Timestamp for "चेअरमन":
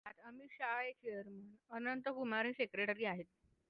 0.93-1.53